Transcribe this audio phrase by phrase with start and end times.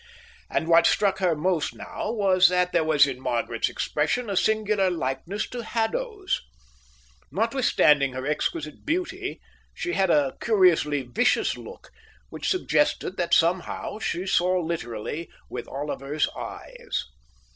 [0.49, 4.89] And what struck her most now was that there was in Margaret's expression a singular
[4.89, 6.41] likeness to Haddo's.
[7.31, 9.39] Notwithstanding her exquisite beauty,
[9.75, 11.91] she had a curiously vicious look,
[12.29, 17.05] which suggested that somehow she saw literally with Oliver's eyes.